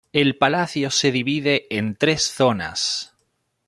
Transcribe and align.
El 0.13 0.35
palacio 0.35 0.89
se 0.89 1.11
divide 1.11 1.67
en 1.69 1.95
tres 1.95 2.23
zonas. 2.23 3.15